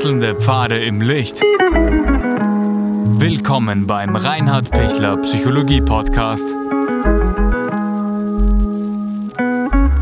[0.00, 1.42] Wechselnde Pfade im Licht.
[3.20, 6.46] Willkommen beim Reinhard Pichler Psychologie Podcast.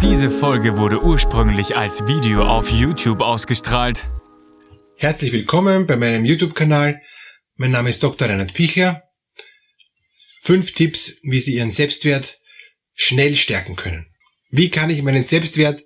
[0.01, 4.07] Diese Folge wurde ursprünglich als Video auf YouTube ausgestrahlt.
[4.99, 7.03] Herzlich willkommen bei meinem YouTube-Kanal.
[7.57, 8.29] Mein Name ist Dr.
[8.29, 9.03] Reinhard Pichler.
[10.43, 12.39] Fünf Tipps, wie Sie Ihren Selbstwert
[12.95, 14.07] schnell stärken können.
[14.49, 15.83] Wie kann ich meinen Selbstwert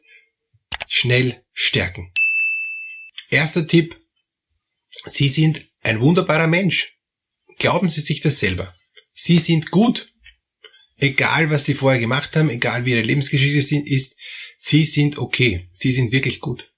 [0.86, 2.12] schnell stärken?
[3.30, 4.01] Erster Tipp.
[5.04, 6.98] Sie sind ein wunderbarer Mensch.
[7.58, 8.74] Glauben Sie sich das selber.
[9.12, 10.12] Sie sind gut.
[10.96, 14.16] Egal, was Sie vorher gemacht haben, egal wie Ihre Lebensgeschichte ist,
[14.56, 15.68] Sie sind okay.
[15.74, 16.72] Sie sind wirklich gut.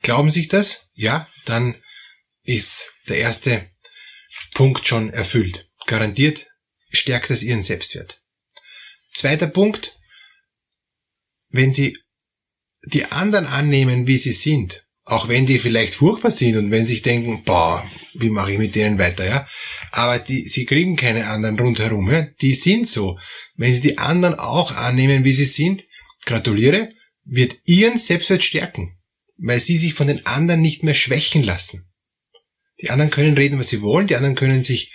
[0.00, 0.88] Glauben Sie sich das?
[0.94, 1.82] Ja, dann
[2.44, 3.70] ist der erste
[4.54, 5.70] Punkt schon erfüllt.
[5.86, 6.46] Garantiert
[6.90, 8.22] stärkt das Ihren Selbstwert.
[9.12, 9.98] Zweiter Punkt.
[11.50, 11.98] Wenn Sie
[12.84, 16.92] die anderen annehmen, wie sie sind, auch wenn die vielleicht furchtbar sind und wenn sie
[16.92, 19.48] sich denken, boah, wie mache ich mit denen weiter, ja?
[19.90, 22.26] Aber die, sie kriegen keine anderen rundherum, ja?
[22.42, 23.18] Die sind so.
[23.56, 25.82] Wenn sie die anderen auch annehmen, wie sie sind,
[26.26, 26.90] gratuliere,
[27.24, 28.98] wird ihren Selbstwert stärken,
[29.38, 31.90] weil sie sich von den anderen nicht mehr schwächen lassen.
[32.82, 34.92] Die anderen können reden, was sie wollen, die anderen können sich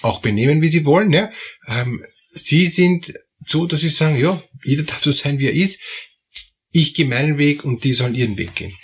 [0.00, 1.30] auch benehmen, wie sie wollen, ja?
[1.68, 3.12] Ähm, sie sind
[3.44, 5.82] so, dass sie sagen, ja, jeder darf so sein, wie er ist.
[6.70, 8.74] Ich gehe meinen Weg und die sollen ihren Weg gehen.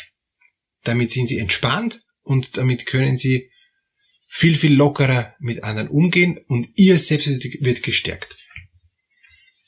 [0.89, 3.51] Damit sind sie entspannt und damit können sie
[4.27, 8.35] viel, viel lockerer mit anderen umgehen und ihr Selbstwert wird gestärkt.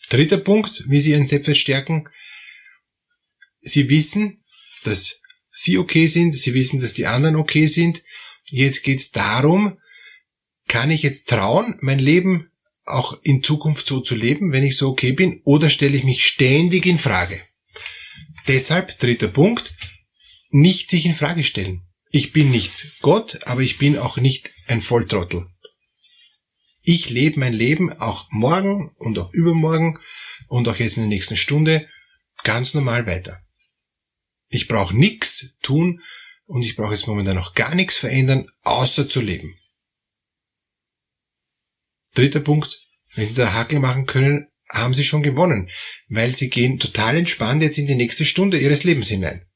[0.09, 2.09] Dritter Punkt, wie sie ihren Selbstwert stärken.
[3.61, 4.43] Sie wissen,
[4.83, 5.21] dass
[5.53, 8.03] sie okay sind, sie wissen, dass die anderen okay sind.
[8.45, 9.79] Jetzt geht's darum,
[10.69, 12.51] kann ich jetzt trauen, mein Leben
[12.87, 16.25] auch in Zukunft so zu leben, wenn ich so okay bin, oder stelle ich mich
[16.25, 17.43] ständig in Frage?
[18.49, 19.75] Deshalb, dritter Punkt,
[20.51, 21.83] nicht sich in Frage stellen.
[22.11, 25.47] Ich bin nicht Gott, aber ich bin auch nicht ein Volltrottel.
[26.83, 29.99] Ich lebe mein Leben auch morgen und auch übermorgen
[30.49, 31.89] und auch jetzt in der nächsten Stunde
[32.43, 33.41] ganz normal weiter.
[34.49, 36.03] Ich brauche nichts tun
[36.47, 39.57] und ich brauche jetzt momentan noch gar nichts verändern, außer zu leben.
[42.15, 45.71] Dritter Punkt, wenn Sie da Hackel machen können, haben Sie schon gewonnen,
[46.09, 49.47] weil Sie gehen total entspannt jetzt in die nächste Stunde Ihres Lebens hinein.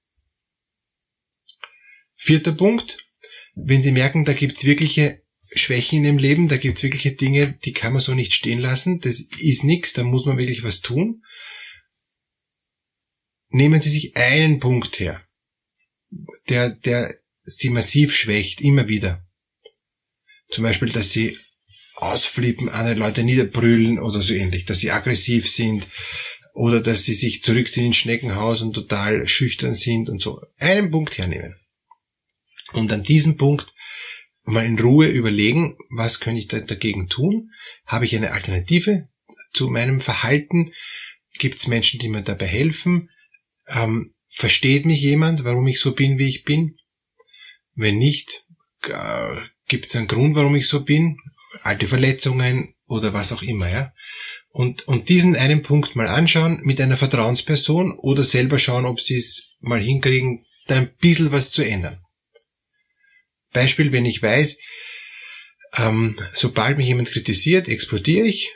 [2.26, 3.06] Vierter Punkt,
[3.54, 5.20] wenn Sie merken, da gibt's wirkliche
[5.52, 9.28] Schwächen dem Leben, da gibt's wirkliche Dinge, die kann man so nicht stehen lassen, das
[9.38, 11.22] ist nichts, da muss man wirklich was tun.
[13.50, 15.22] Nehmen Sie sich einen Punkt her,
[16.48, 19.26] der, der Sie massiv schwächt, immer wieder.
[20.48, 21.36] Zum Beispiel, dass Sie
[21.96, 25.88] ausflippen, andere Leute niederbrüllen oder so ähnlich, dass Sie aggressiv sind
[26.54, 30.40] oder dass Sie sich zurückziehen ins Schneckenhaus und total schüchtern sind und so.
[30.56, 31.56] Einen Punkt hernehmen.
[32.74, 33.72] Und an diesem Punkt
[34.42, 37.50] mal in Ruhe überlegen, was könnte ich da dagegen tun?
[37.86, 39.08] Habe ich eine Alternative
[39.52, 40.72] zu meinem Verhalten?
[41.38, 43.10] Gibt es Menschen, die mir dabei helfen?
[43.68, 46.76] Ähm, versteht mich jemand, warum ich so bin, wie ich bin?
[47.74, 48.44] Wenn nicht,
[48.82, 49.36] äh,
[49.68, 51.16] gibt es einen Grund, warum ich so bin?
[51.62, 53.92] Alte Verletzungen oder was auch immer, ja?
[54.50, 59.16] Und, und diesen einen Punkt mal anschauen mit einer Vertrauensperson oder selber schauen, ob sie
[59.16, 62.03] es mal hinkriegen, da ein bisschen was zu ändern.
[63.54, 64.58] Beispiel, wenn ich weiß,
[65.78, 68.52] ähm, sobald mich jemand kritisiert, explodiere ich.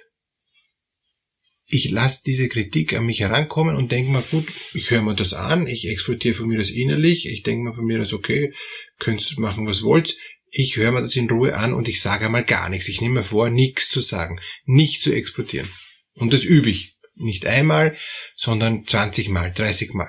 [1.70, 5.34] Ich lasse diese Kritik an mich herankommen und denke mir, gut, ich höre mir das
[5.34, 8.54] an, ich explodiere von mir das innerlich, ich denke mir von mir das, okay,
[8.98, 10.16] könnt machen, was wollt.
[10.50, 12.88] Ich höre mir das in Ruhe an und ich sage einmal gar nichts.
[12.88, 15.70] Ich nehme mir vor, nichts zu sagen, nicht zu explodieren.
[16.14, 16.96] Und das übe ich.
[17.16, 17.98] Nicht einmal,
[18.34, 20.08] sondern 20 Mal, 30 Mal.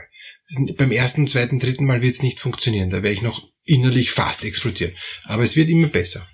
[0.78, 2.90] Beim ersten, zweiten, dritten Mal wird es nicht funktionieren.
[2.90, 4.96] Da werde ich noch innerlich fast explodieren.
[5.26, 6.28] Aber es wird immer besser.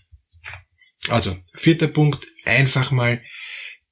[1.09, 3.21] Also, vierter Punkt, einfach mal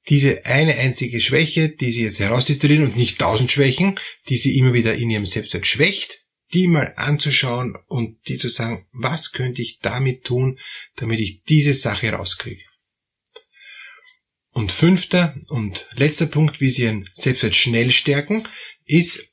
[0.08, 3.98] diese eine einzige Schwäche, die Sie jetzt herausdestillieren und nicht tausend Schwächen,
[4.28, 8.86] die Sie immer wieder in Ihrem Selbstwert schwächt, die mal anzuschauen und die zu sagen,
[8.92, 10.58] was könnte ich damit tun,
[10.96, 12.62] damit ich diese Sache rauskriege.
[14.50, 18.46] Und fünfter und letzter Punkt, wie Sie Ihren Selbstwert schnell stärken,
[18.84, 19.26] ist,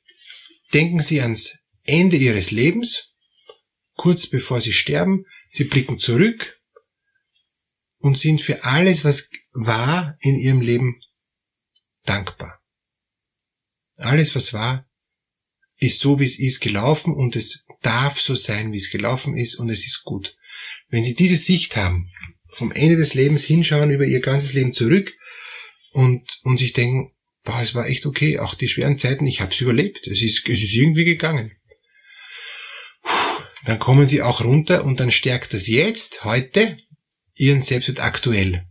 [0.74, 3.12] denken Sie ans Ende Ihres Lebens
[3.94, 6.60] kurz bevor sie sterben, sie blicken zurück
[7.98, 11.00] und sind für alles, was war in ihrem Leben,
[12.04, 12.60] dankbar.
[13.96, 14.88] Alles, was war,
[15.76, 19.56] ist so, wie es ist, gelaufen und es darf so sein, wie es gelaufen ist
[19.56, 20.36] und es ist gut.
[20.88, 22.10] Wenn Sie diese Sicht haben,
[22.48, 25.14] vom Ende des Lebens hinschauen über Ihr ganzes Leben zurück
[25.92, 29.52] und, und sich denken, boah, es war echt okay, auch die schweren Zeiten, ich habe
[29.52, 31.52] es überlebt, es ist, es ist irgendwie gegangen
[33.64, 36.78] dann kommen sie auch runter und dann stärkt das jetzt, heute,
[37.34, 38.66] ihren Selbstwert aktuell.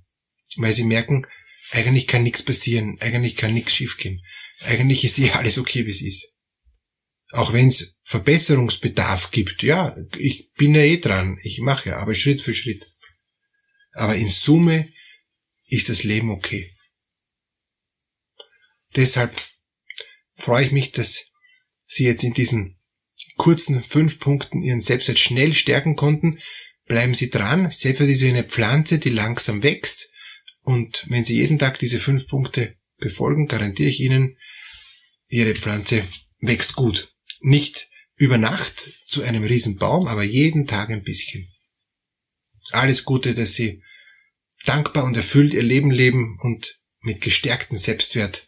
[0.58, 1.26] Weil sie merken,
[1.72, 4.22] eigentlich kann nichts passieren, eigentlich kann nichts schiefgehen.
[4.60, 6.34] Eigentlich ist eh alles okay, wie es ist.
[7.32, 12.14] Auch wenn es Verbesserungsbedarf gibt, ja, ich bin ja eh dran, ich mache ja, aber
[12.14, 12.92] Schritt für Schritt.
[13.94, 14.90] Aber in Summe
[15.68, 16.76] ist das Leben okay.
[18.96, 19.36] Deshalb
[20.36, 21.32] freue ich mich, dass
[21.86, 22.80] Sie jetzt in diesen
[23.38, 26.40] kurzen fünf Punkten Ihren Selbstwert schnell stärken konnten.
[26.86, 27.70] Bleiben Sie dran.
[27.70, 30.12] Selbstwert ist wie eine Pflanze, die langsam wächst.
[30.62, 34.38] Und wenn Sie jeden Tag diese fünf Punkte befolgen, garantiere ich Ihnen,
[35.28, 36.08] Ihre Pflanze
[36.40, 37.14] wächst gut.
[37.40, 41.48] Nicht über Nacht zu einem Riesenbaum, aber jeden Tag ein bisschen.
[42.72, 43.82] Alles Gute, dass Sie
[44.66, 48.48] dankbar und erfüllt Ihr Leben leben und mit gestärktem Selbstwert